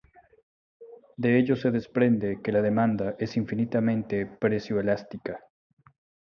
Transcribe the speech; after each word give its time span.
De 1.15 1.37
ello 1.37 1.55
se 1.55 1.69
desprende 1.69 2.39
que 2.43 2.51
la 2.51 2.63
demanda 2.63 3.13
es 3.19 3.37
infinitamente 3.37 4.25
precio-elástica. 4.25 5.39